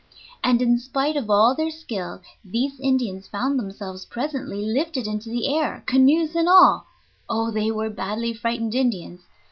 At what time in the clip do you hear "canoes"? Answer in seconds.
5.85-6.33